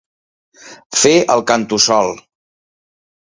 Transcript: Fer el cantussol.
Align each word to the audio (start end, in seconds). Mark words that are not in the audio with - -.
Fer 1.01 1.11
el 1.35 1.45
cantussol. 1.53 2.09